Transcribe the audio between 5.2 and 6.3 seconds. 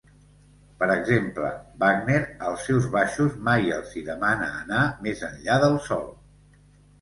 enllà del sol.